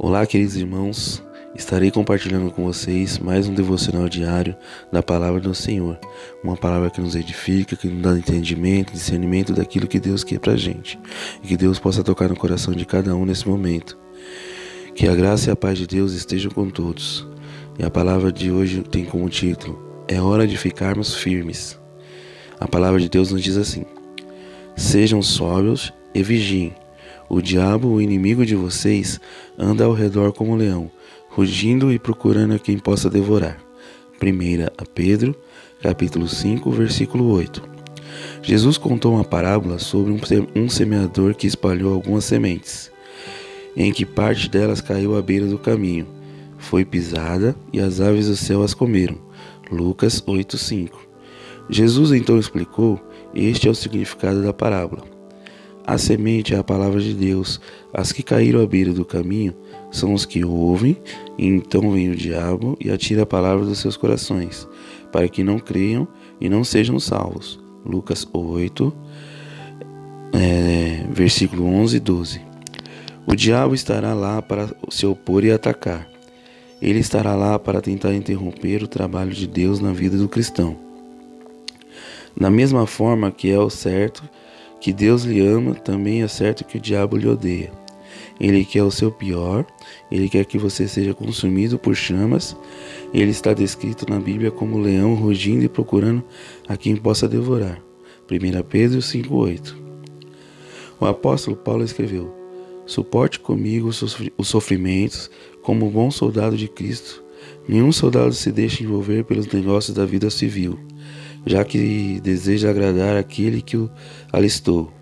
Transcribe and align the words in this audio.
Olá, 0.00 0.24
queridos 0.24 0.54
irmãos. 0.54 1.20
Estarei 1.56 1.90
compartilhando 1.90 2.52
com 2.52 2.62
vocês 2.62 3.18
mais 3.18 3.48
um 3.48 3.52
devocional 3.52 4.08
diário 4.08 4.54
da 4.92 5.02
palavra 5.02 5.40
do 5.40 5.52
Senhor. 5.52 5.98
Uma 6.40 6.56
palavra 6.56 6.88
que 6.88 7.00
nos 7.00 7.16
edifica, 7.16 7.74
que 7.74 7.88
nos 7.88 8.00
dá 8.00 8.16
entendimento, 8.16 8.92
discernimento 8.92 9.52
daquilo 9.52 9.88
que 9.88 9.98
Deus 9.98 10.22
quer 10.22 10.38
pra 10.38 10.54
gente. 10.54 10.96
E 11.42 11.48
que 11.48 11.56
Deus 11.56 11.80
possa 11.80 12.04
tocar 12.04 12.28
no 12.28 12.36
coração 12.36 12.72
de 12.72 12.86
cada 12.86 13.12
um 13.16 13.24
nesse 13.24 13.48
momento. 13.48 13.98
Que 14.94 15.08
a 15.08 15.16
graça 15.16 15.50
e 15.50 15.52
a 15.52 15.56
paz 15.56 15.76
de 15.76 15.88
Deus 15.88 16.12
estejam 16.12 16.52
com 16.52 16.70
todos. 16.70 17.26
E 17.76 17.84
a 17.84 17.90
palavra 17.90 18.30
de 18.30 18.52
hoje 18.52 18.82
tem 18.82 19.04
como 19.04 19.28
título: 19.28 20.04
É 20.06 20.20
hora 20.20 20.46
de 20.46 20.56
ficarmos 20.56 21.12
firmes. 21.12 21.76
A 22.60 22.68
palavra 22.68 23.00
de 23.00 23.08
Deus 23.08 23.32
nos 23.32 23.42
diz 23.42 23.56
assim: 23.56 23.84
Sejam 24.76 25.20
sóbrios 25.20 25.92
e 26.14 26.22
vigiem 26.22 26.72
o 27.28 27.42
diabo, 27.42 27.88
o 27.88 28.00
inimigo 28.00 28.46
de 28.46 28.54
vocês, 28.54 29.20
anda 29.58 29.84
ao 29.84 29.92
redor 29.92 30.32
como 30.32 30.52
um 30.52 30.56
leão, 30.56 30.90
rugindo 31.28 31.92
e 31.92 31.98
procurando 31.98 32.54
a 32.54 32.58
quem 32.58 32.78
possa 32.78 33.10
devorar. 33.10 33.58
1 34.20 34.64
a 34.76 34.84
Pedro, 34.84 35.36
capítulo 35.82 36.26
5, 36.26 36.70
versículo 36.70 37.30
8. 37.30 37.62
Jesus 38.42 38.78
contou 38.78 39.14
uma 39.14 39.24
parábola 39.24 39.78
sobre 39.78 40.12
um 40.56 40.68
semeador 40.68 41.34
que 41.34 41.46
espalhou 41.46 41.94
algumas 41.94 42.24
sementes, 42.24 42.90
em 43.76 43.92
que 43.92 44.04
parte 44.04 44.48
delas 44.48 44.80
caiu 44.80 45.16
à 45.16 45.22
beira 45.22 45.46
do 45.46 45.58
caminho. 45.58 46.06
Foi 46.56 46.84
pisada 46.84 47.54
e 47.72 47.78
as 47.78 48.00
aves 48.00 48.26
do 48.26 48.36
céu 48.36 48.62
as 48.62 48.74
comeram. 48.74 49.16
Lucas 49.70 50.20
8:5. 50.20 50.90
Jesus 51.70 52.12
então 52.12 52.38
explicou: 52.38 53.00
Este 53.34 53.68
é 53.68 53.70
o 53.70 53.74
significado 53.74 54.42
da 54.42 54.52
parábola. 54.52 55.17
A 55.88 55.96
semente 55.96 56.54
é 56.54 56.58
a 56.58 56.62
palavra 56.62 57.00
de 57.00 57.14
Deus. 57.14 57.58
As 57.94 58.12
que 58.12 58.22
caíram 58.22 58.60
à 58.60 58.66
beira 58.66 58.92
do 58.92 59.06
caminho 59.06 59.54
são 59.90 60.12
os 60.12 60.26
que 60.26 60.44
ouvem, 60.44 60.98
e 61.38 61.46
então 61.46 61.90
vem 61.92 62.10
o 62.10 62.14
diabo 62.14 62.76
e 62.78 62.90
atira 62.90 63.22
a 63.22 63.26
palavra 63.26 63.64
dos 63.64 63.78
seus 63.78 63.96
corações, 63.96 64.68
para 65.10 65.30
que 65.30 65.42
não 65.42 65.58
creiam 65.58 66.06
e 66.38 66.46
não 66.46 66.62
sejam 66.62 67.00
salvos. 67.00 67.58
Lucas 67.86 68.28
8, 68.30 68.94
é, 70.34 71.06
versículo 71.10 71.64
11 71.64 71.96
e 71.96 72.00
12. 72.00 72.40
O 73.26 73.34
diabo 73.34 73.74
estará 73.74 74.12
lá 74.12 74.42
para 74.42 74.68
se 74.90 75.06
opor 75.06 75.42
e 75.42 75.50
atacar. 75.50 76.06
Ele 76.82 76.98
estará 76.98 77.34
lá 77.34 77.58
para 77.58 77.80
tentar 77.80 78.12
interromper 78.12 78.82
o 78.82 78.88
trabalho 78.88 79.32
de 79.32 79.46
Deus 79.46 79.80
na 79.80 79.94
vida 79.94 80.18
do 80.18 80.28
cristão. 80.28 80.76
Da 82.38 82.50
mesma 82.50 82.86
forma 82.86 83.30
que 83.30 83.50
é 83.50 83.58
o 83.58 83.70
certo 83.70 84.22
que 84.80 84.92
Deus 84.92 85.24
lhe 85.24 85.40
ama, 85.40 85.74
também 85.74 86.22
é 86.22 86.28
certo 86.28 86.64
que 86.64 86.78
o 86.78 86.80
diabo 86.80 87.16
lhe 87.16 87.28
odeia. 87.28 87.72
Ele 88.40 88.64
quer 88.64 88.84
o 88.84 88.90
seu 88.90 89.10
pior, 89.10 89.66
ele 90.10 90.28
quer 90.28 90.44
que 90.44 90.58
você 90.58 90.86
seja 90.86 91.12
consumido 91.12 91.78
por 91.78 91.96
chamas. 91.96 92.56
Ele 93.12 93.30
está 93.30 93.52
descrito 93.52 94.08
na 94.08 94.20
Bíblia 94.20 94.50
como 94.50 94.78
leão 94.78 95.14
rugindo 95.14 95.64
e 95.64 95.68
procurando 95.68 96.22
a 96.68 96.76
quem 96.76 96.94
possa 96.96 97.28
devorar. 97.28 97.82
1 98.30 98.62
Pedro 98.68 99.00
5,8 99.00 99.74
O 101.00 101.06
apóstolo 101.06 101.56
Paulo 101.56 101.82
escreveu: 101.82 102.32
Suporte 102.86 103.40
comigo 103.40 103.88
os 103.88 104.48
sofrimentos 104.48 105.30
como 105.62 105.90
bom 105.90 106.10
soldado 106.10 106.56
de 106.56 106.68
Cristo. 106.68 107.24
Nenhum 107.66 107.90
soldado 107.90 108.32
se 108.32 108.52
deixa 108.52 108.82
envolver 108.82 109.24
pelos 109.24 109.46
negócios 109.48 109.96
da 109.96 110.06
vida 110.06 110.30
civil 110.30 110.78
já 111.48 111.64
que 111.64 112.20
deseja 112.20 112.70
agradar 112.70 113.16
aquele 113.16 113.62
que 113.62 113.76
o 113.76 113.90
alistou. 114.30 114.92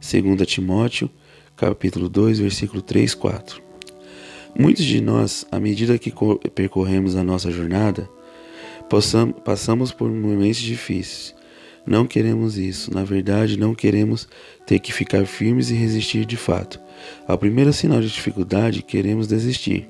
2 0.00 0.46
Timóteo, 0.46 1.08
capítulo 1.56 2.08
2, 2.08 2.40
versículo 2.40 2.82
3, 2.82 3.14
4. 3.14 3.62
Muitos 4.58 4.84
de 4.84 5.00
nós, 5.00 5.46
à 5.50 5.58
medida 5.58 5.96
que 5.96 6.12
percorremos 6.54 7.16
a 7.16 7.24
nossa 7.24 7.50
jornada, 7.50 8.08
passamos 9.44 9.92
por 9.92 10.10
momentos 10.10 10.58
difíceis. 10.58 11.34
Não 11.86 12.06
queremos 12.06 12.56
isso, 12.58 12.92
na 12.92 13.04
verdade, 13.04 13.58
não 13.58 13.74
queremos 13.74 14.26
ter 14.66 14.78
que 14.78 14.92
ficar 14.92 15.26
firmes 15.26 15.70
e 15.70 15.74
resistir 15.74 16.24
de 16.24 16.36
fato. 16.36 16.80
Ao 17.26 17.38
primeiro 17.38 17.72
sinal 17.72 18.00
de 18.00 18.08
dificuldade, 18.08 18.82
queremos 18.82 19.26
desistir. 19.26 19.88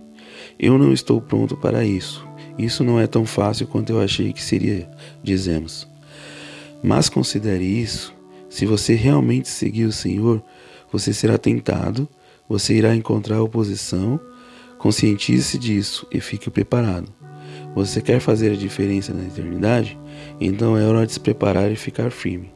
Eu 0.59 0.77
não 0.77 0.93
estou 0.93 1.21
pronto 1.21 1.57
para 1.57 1.85
isso. 1.85 2.27
Isso 2.59 2.85
não 2.85 3.01
é 3.01 3.07
tão 3.07 3.25
fácil 3.25 3.67
quanto 3.67 3.91
eu 3.91 4.01
achei 4.01 4.33
que 4.33 4.43
seria, 4.43 4.89
dizemos. 5.23 5.94
Mas 6.85 7.09
considere 7.09 7.65
isso: 7.65 8.15
se 8.51 8.67
você 8.67 8.95
realmente 8.95 9.49
seguir 9.49 9.87
o 9.87 9.93
Senhor, 9.93 10.45
você 10.93 11.15
será 11.15 11.39
tentado, 11.39 12.07
você 12.47 12.75
irá 12.75 12.95
encontrar 12.95 13.41
oposição. 13.41 14.21
Conscientize-se 14.79 15.57
disso 15.57 16.07
e 16.13 16.21
fique 16.21 16.51
preparado. 16.51 17.11
Você 17.75 18.03
quer 18.03 18.21
fazer 18.21 18.53
a 18.53 18.57
diferença 18.57 19.15
na 19.15 19.25
eternidade? 19.25 19.99
Então 20.39 20.77
é 20.77 20.85
hora 20.85 21.07
de 21.07 21.15
se 21.15 21.21
preparar 21.21 21.73
e 21.73 21.77
ficar 21.77 22.11
firme. 22.11 22.53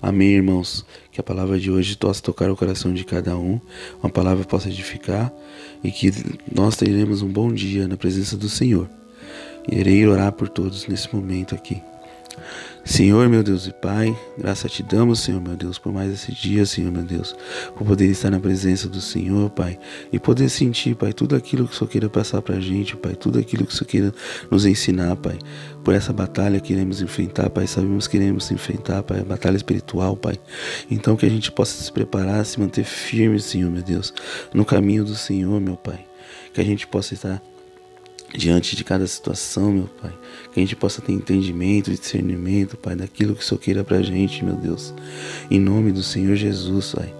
Amém, 0.00 0.28
irmãos. 0.28 0.86
Que 1.10 1.20
a 1.20 1.24
palavra 1.24 1.58
de 1.58 1.68
hoje 1.68 1.96
possa 1.96 2.22
tocar 2.22 2.48
o 2.52 2.56
coração 2.56 2.94
de 2.94 3.04
cada 3.04 3.36
um, 3.36 3.60
uma 4.00 4.08
palavra 4.08 4.44
possa 4.44 4.68
edificar 4.68 5.32
e 5.82 5.90
que 5.90 6.12
nós 6.54 6.76
teremos 6.76 7.20
um 7.20 7.28
bom 7.28 7.52
dia 7.52 7.88
na 7.88 7.96
presença 7.96 8.36
do 8.36 8.48
Senhor. 8.48 8.88
Irei 9.68 10.06
orar 10.06 10.30
por 10.30 10.48
todos 10.48 10.86
nesse 10.86 11.12
momento 11.12 11.52
aqui. 11.52 11.82
Senhor, 12.84 13.28
meu 13.28 13.42
Deus 13.42 13.66
e 13.66 13.72
Pai, 13.72 14.16
graça 14.36 14.68
te 14.68 14.82
damos, 14.82 15.20
Senhor, 15.20 15.40
meu 15.40 15.56
Deus, 15.56 15.78
por 15.78 15.92
mais 15.92 16.12
esse 16.12 16.32
dia, 16.32 16.66
Senhor, 16.66 16.90
meu 16.90 17.04
Deus, 17.04 17.34
por 17.76 17.86
poder 17.86 18.06
estar 18.06 18.30
na 18.30 18.40
presença 18.40 18.88
do 18.88 19.00
Senhor, 19.00 19.50
Pai, 19.50 19.78
e 20.12 20.18
poder 20.18 20.48
sentir, 20.48 20.96
Pai, 20.96 21.12
tudo 21.12 21.36
aquilo 21.36 21.68
que 21.68 21.74
o 21.74 21.78
Senhor 21.78 21.88
queira 21.88 22.08
passar 22.08 22.42
pra 22.42 22.58
gente, 22.58 22.96
Pai, 22.96 23.14
tudo 23.14 23.38
aquilo 23.38 23.64
que 23.64 23.72
o 23.72 23.76
Senhor 23.76 23.88
queira 23.88 24.14
nos 24.50 24.66
ensinar, 24.66 25.14
Pai, 25.16 25.38
por 25.84 25.94
essa 25.94 26.12
batalha 26.12 26.58
que 26.58 26.72
iremos 26.72 27.00
enfrentar, 27.00 27.48
Pai, 27.50 27.68
sabemos 27.68 28.08
que 28.08 28.16
iremos 28.16 28.50
enfrentar, 28.50 29.02
Pai, 29.04 29.20
a 29.20 29.24
batalha 29.24 29.56
espiritual, 29.56 30.16
Pai, 30.16 30.34
então 30.90 31.16
que 31.16 31.24
a 31.24 31.30
gente 31.30 31.52
possa 31.52 31.80
se 31.82 31.92
preparar, 31.92 32.44
se 32.44 32.58
manter 32.58 32.84
firme, 32.84 33.38
Senhor, 33.38 33.70
meu 33.70 33.82
Deus, 33.82 34.12
no 34.52 34.64
caminho 34.64 35.04
do 35.04 35.14
Senhor, 35.14 35.60
meu 35.60 35.76
Pai, 35.76 36.04
que 36.52 36.60
a 36.60 36.64
gente 36.64 36.86
possa 36.86 37.14
estar 37.14 37.40
diante 38.34 38.74
de 38.74 38.82
cada 38.82 39.06
situação, 39.06 39.72
meu 39.72 39.88
Pai. 40.00 40.12
Que 40.52 40.60
a 40.60 40.62
gente 40.62 40.76
possa 40.76 41.00
ter 41.00 41.12
entendimento, 41.12 41.90
discernimento, 41.90 42.76
Pai, 42.76 42.96
daquilo 42.96 43.34
que 43.34 43.42
o 43.42 43.44
Senhor 43.44 43.60
queira 43.60 43.84
pra 43.84 44.02
gente, 44.02 44.44
meu 44.44 44.54
Deus. 44.54 44.94
Em 45.50 45.60
nome 45.60 45.92
do 45.92 46.02
Senhor 46.02 46.34
Jesus, 46.36 46.92
Pai. 46.94 47.14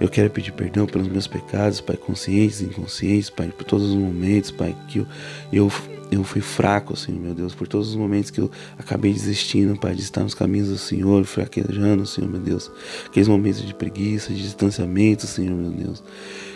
Eu 0.00 0.08
quero 0.08 0.30
pedir 0.30 0.52
perdão 0.52 0.86
pelos 0.86 1.08
meus 1.08 1.26
pecados, 1.26 1.80
Pai, 1.80 1.96
conscientes 1.96 2.60
e 2.60 2.64
inconscientes, 2.64 3.30
Pai, 3.30 3.48
por 3.48 3.64
todos 3.64 3.90
os 3.90 3.94
momentos, 3.94 4.50
Pai, 4.50 4.76
que 4.88 4.98
eu, 4.98 5.06
eu, 5.52 5.72
eu 6.10 6.22
fui 6.22 6.40
fraco, 6.40 6.96
Senhor, 6.96 7.20
meu 7.20 7.34
Deus, 7.34 7.54
por 7.54 7.66
todos 7.66 7.90
os 7.90 7.96
momentos 7.96 8.30
que 8.30 8.40
eu 8.40 8.50
acabei 8.78 9.12
desistindo, 9.12 9.78
Pai, 9.78 9.94
de 9.94 10.02
estar 10.02 10.22
nos 10.22 10.34
caminhos 10.34 10.68
do 10.68 10.78
Senhor, 10.78 11.24
fraquejando, 11.24 12.06
Senhor, 12.06 12.30
meu 12.30 12.40
Deus. 12.40 12.70
Aqueles 13.06 13.28
momentos 13.28 13.66
de 13.66 13.74
preguiça, 13.74 14.32
de 14.32 14.42
distanciamento, 14.42 15.26
Senhor, 15.26 15.56
meu 15.56 15.70
Deus. 15.70 16.02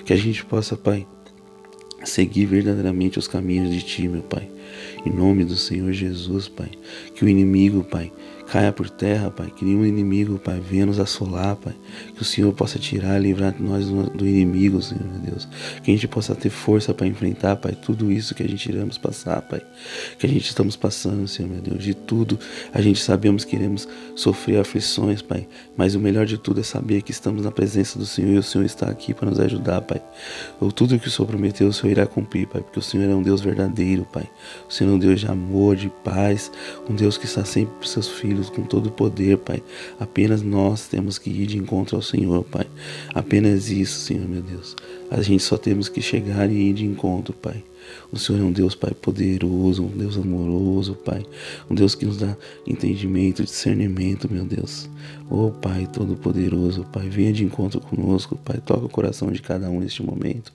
Que 0.04 0.12
a 0.12 0.16
gente 0.16 0.44
possa, 0.44 0.76
Pai, 0.76 1.06
seguir 2.04 2.46
verdadeiramente 2.46 3.18
os 3.18 3.28
caminhos 3.28 3.70
de 3.70 3.82
Ti, 3.82 4.08
meu 4.08 4.22
Pai. 4.22 4.48
Em 5.04 5.10
nome 5.10 5.44
do 5.44 5.56
Senhor 5.56 5.92
Jesus, 5.92 6.48
Pai. 6.48 6.70
Que 7.14 7.24
o 7.24 7.28
inimigo, 7.28 7.84
Pai, 7.84 8.12
caia 8.52 8.70
por 8.70 8.90
terra, 8.90 9.30
Pai. 9.30 9.50
Que 9.50 9.64
nenhum 9.64 9.86
inimigo, 9.86 10.38
Pai, 10.38 10.60
venha 10.60 10.84
nos 10.84 11.00
assolar, 11.00 11.56
Pai. 11.56 11.72
Que 12.14 12.20
o 12.20 12.24
Senhor 12.24 12.52
possa 12.52 12.78
tirar 12.78 13.18
livrar 13.18 13.54
nós 13.58 13.86
do 13.86 14.28
inimigo, 14.28 14.82
Senhor, 14.82 15.02
meu 15.02 15.20
Deus. 15.20 15.48
Que 15.82 15.90
a 15.90 15.94
gente 15.94 16.06
possa 16.06 16.34
ter 16.34 16.50
força 16.50 16.92
para 16.92 17.06
enfrentar, 17.06 17.56
Pai, 17.56 17.72
tudo 17.72 18.12
isso 18.12 18.34
que 18.34 18.42
a 18.42 18.46
gente 18.46 18.68
iremos 18.68 18.98
passar, 18.98 19.40
Pai. 19.40 19.62
Que 20.18 20.26
a 20.26 20.28
gente 20.28 20.44
estamos 20.44 20.76
passando, 20.76 21.26
Senhor, 21.26 21.50
meu 21.50 21.62
Deus. 21.62 21.82
De 21.82 21.94
tudo, 21.94 22.38
a 22.74 22.82
gente 22.82 23.00
sabemos 23.00 23.42
que 23.42 23.56
iremos 23.56 23.88
sofrer 24.14 24.60
aflições, 24.60 25.22
Pai. 25.22 25.48
Mas 25.74 25.94
o 25.94 25.98
melhor 25.98 26.26
de 26.26 26.36
tudo 26.36 26.60
é 26.60 26.62
saber 26.62 27.00
que 27.00 27.10
estamos 27.10 27.44
na 27.44 27.50
presença 27.50 27.98
do 27.98 28.04
Senhor 28.04 28.34
e 28.34 28.38
o 28.38 28.42
Senhor 28.42 28.64
está 28.66 28.90
aqui 28.90 29.14
para 29.14 29.30
nos 29.30 29.40
ajudar, 29.40 29.80
Pai. 29.80 30.02
Ou 30.60 30.70
tudo 30.70 30.98
que 30.98 31.08
o 31.08 31.10
Senhor 31.10 31.26
prometeu, 31.26 31.68
o 31.68 31.72
Senhor 31.72 31.92
irá 31.92 32.06
cumprir, 32.06 32.46
Pai. 32.48 32.60
Porque 32.60 32.78
o 32.78 32.82
Senhor 32.82 33.08
é 33.08 33.14
um 33.14 33.22
Deus 33.22 33.40
verdadeiro, 33.40 34.06
Pai. 34.12 34.28
O 34.68 34.72
Senhor 34.72 34.90
é 34.90 34.94
um 34.94 34.98
Deus 34.98 35.20
de 35.20 35.26
amor, 35.26 35.74
de 35.74 35.88
paz. 36.04 36.52
Um 36.86 36.94
Deus 36.94 37.16
que 37.16 37.24
está 37.24 37.46
sempre 37.46 37.74
para 37.76 37.88
seus 37.88 38.08
filhos 38.08 38.41
com 38.48 38.62
todo 38.62 38.86
o 38.86 38.90
poder, 38.90 39.38
Pai. 39.38 39.62
Apenas 39.98 40.42
nós 40.42 40.86
temos 40.88 41.18
que 41.18 41.30
ir 41.30 41.46
de 41.46 41.58
encontro 41.58 41.96
ao 41.96 42.02
Senhor, 42.02 42.44
Pai. 42.44 42.66
Apenas 43.14 43.70
isso, 43.70 44.00
Senhor, 44.00 44.28
meu 44.28 44.42
Deus. 44.42 44.76
A 45.10 45.20
gente 45.22 45.42
só 45.42 45.56
temos 45.56 45.88
que 45.88 46.00
chegar 46.00 46.50
e 46.50 46.70
ir 46.70 46.74
de 46.74 46.84
encontro, 46.84 47.32
Pai. 47.34 47.62
O 48.10 48.18
Senhor 48.18 48.40
é 48.40 48.44
um 48.44 48.52
Deus, 48.52 48.74
Pai, 48.74 48.92
poderoso, 48.92 49.84
um 49.84 49.96
Deus 49.96 50.16
amoroso, 50.16 50.94
Pai. 50.94 51.24
Um 51.70 51.74
Deus 51.74 51.94
que 51.94 52.04
nos 52.04 52.18
dá 52.18 52.36
entendimento, 52.66 53.42
discernimento, 53.42 54.30
meu 54.30 54.44
Deus. 54.44 54.88
Oh, 55.30 55.50
Pai 55.50 55.88
Todo-Poderoso, 55.90 56.84
Pai, 56.92 57.08
venha 57.08 57.32
de 57.32 57.44
encontro 57.44 57.80
conosco, 57.80 58.36
Pai. 58.36 58.60
Toca 58.64 58.84
o 58.84 58.88
coração 58.88 59.32
de 59.32 59.40
cada 59.40 59.70
um 59.70 59.80
neste 59.80 60.02
momento. 60.02 60.52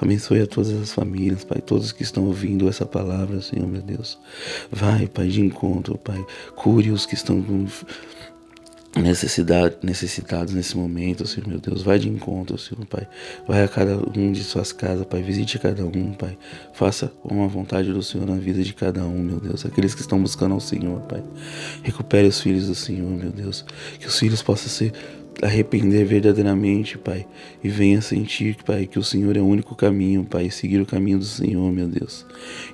Abençoe 0.00 0.42
a 0.42 0.46
todas 0.46 0.70
as 0.72 0.92
famílias, 0.92 1.44
Pai, 1.44 1.60
todos 1.60 1.92
que 1.92 2.02
estão 2.02 2.24
ouvindo 2.24 2.68
essa 2.68 2.84
palavra, 2.84 3.40
Senhor, 3.40 3.66
meu 3.66 3.82
Deus. 3.82 4.18
Vai, 4.70 5.06
Pai, 5.06 5.28
de 5.28 5.40
encontro, 5.40 5.96
Pai. 5.96 6.22
Cure 6.54 6.90
os 6.90 7.06
que 7.06 7.14
estão 7.14 7.42
com 7.42 7.66
necessidade, 8.96 9.76
necessitados 9.82 10.52
nesse 10.54 10.76
momento, 10.76 11.26
Senhor 11.26 11.46
meu 11.46 11.58
Deus. 11.58 11.82
Vai 11.82 11.98
de 11.98 12.08
encontro, 12.08 12.58
Senhor 12.58 12.84
Pai. 12.86 13.06
Vai 13.46 13.62
a 13.62 13.68
cada 13.68 13.96
um 13.96 14.32
de 14.32 14.42
suas 14.42 14.72
casas, 14.72 15.06
Pai. 15.06 15.22
Visite 15.22 15.58
cada 15.58 15.84
um, 15.84 16.12
Pai. 16.12 16.36
Faça 16.72 17.12
uma 17.22 17.46
vontade 17.46 17.92
do 17.92 18.02
Senhor 18.02 18.26
na 18.26 18.36
vida 18.36 18.62
de 18.62 18.72
cada 18.72 19.04
um, 19.04 19.22
meu 19.22 19.40
Deus. 19.40 19.64
Aqueles 19.66 19.94
que 19.94 20.00
estão 20.00 20.20
buscando 20.20 20.54
ao 20.54 20.60
Senhor, 20.60 21.00
Pai. 21.02 21.22
Recupere 21.82 22.26
os 22.26 22.40
filhos 22.40 22.66
do 22.66 22.74
Senhor, 22.74 23.10
meu 23.10 23.30
Deus. 23.30 23.64
Que 23.98 24.06
os 24.06 24.18
filhos 24.18 24.42
possam 24.42 24.68
ser 24.68 24.92
arrepender 25.42 26.04
verdadeiramente, 26.04 26.98
Pai, 26.98 27.26
e 27.62 27.68
venha 27.68 28.00
sentir, 28.00 28.56
Pai, 28.64 28.86
que 28.86 28.98
o 28.98 29.04
Senhor 29.04 29.36
é 29.36 29.40
o 29.40 29.46
único 29.46 29.74
caminho, 29.74 30.24
Pai, 30.24 30.50
seguir 30.50 30.80
o 30.80 30.86
caminho 30.86 31.18
do 31.18 31.24
Senhor, 31.24 31.72
meu 31.72 31.88
Deus. 31.88 32.26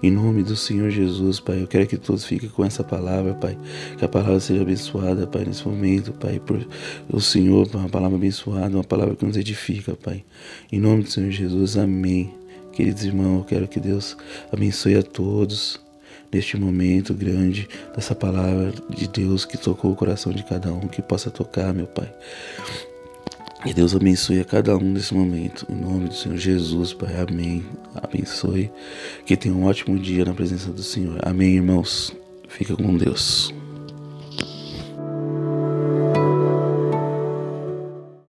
Em 0.02 0.11
nome 0.11 0.43
do 0.43 0.56
Senhor 0.56 0.90
Jesus, 0.90 1.40
Pai, 1.40 1.62
eu 1.62 1.66
quero 1.66 1.87
que 1.87 1.96
todos 1.96 2.25
fiquem 2.25 2.49
com 2.49 2.64
essa 2.64 2.82
palavra, 2.82 3.34
Pai, 3.34 3.56
que 3.99 4.05
a 4.05 4.08
palavra 4.08 4.40
seja 4.40 4.62
abençoada, 4.62 5.26
Pai, 5.26 5.44
nesse 5.44 5.66
momento, 5.66 6.12
Pai, 6.12 6.40
por 6.40 6.66
o 7.11 7.20
Senhor, 7.20 7.69
uma 7.75 7.88
palavra 7.88 8.16
abençoada, 8.16 8.76
uma 8.76 8.84
palavra 8.84 9.14
que 9.14 9.25
nos 9.25 9.37
edifica, 9.37 9.94
Pai. 9.94 10.25
Em 10.72 10.81
nome 10.81 11.02
do 11.02 11.10
Senhor 11.10 11.31
Jesus, 11.31 11.76
amém. 11.76 12.32
Queridos 12.72 13.05
irmãos, 13.05 13.38
eu 13.38 13.44
quero 13.44 13.69
que 13.69 13.78
Deus 13.78 14.17
abençoe 14.50 14.96
a 14.96 15.02
todos 15.02 15.83
neste 16.34 16.56
momento 16.56 17.14
grande 17.14 17.69
dessa 17.94 18.14
palavra 18.14 18.72
de 18.90 19.06
Deus 19.06 19.44
que 19.44 19.56
tocou 19.56 19.92
o 19.92 19.96
coração 19.96 20.32
de 20.32 20.42
cada 20.42 20.72
um, 20.72 20.81
que 20.81 21.00
possa 21.00 21.31
tocar, 21.31 21.72
meu 21.72 21.86
Pai. 21.86 22.12
Que 23.62 23.72
Deus 23.72 23.94
abençoe 23.94 24.40
a 24.40 24.44
cada 24.44 24.76
um 24.76 24.92
nesse 24.92 25.14
momento. 25.14 25.64
Em 25.70 25.76
nome 25.76 26.08
do 26.08 26.14
Senhor 26.14 26.36
Jesus, 26.36 26.92
Pai. 26.92 27.14
Amém. 27.16 27.64
Abençoe. 27.94 28.70
Que 29.25 29.36
tenha 29.36 29.54
um 29.54 29.64
ótimo 29.64 29.98
dia 29.98 30.25
na 30.25 30.34
presença 30.34 30.70
do 30.70 30.82
Senhor. 30.82 31.19
Amém, 31.22 31.54
irmãos. 31.54 32.14
Fica 32.48 32.76
com 32.76 32.94
Deus. 32.94 33.54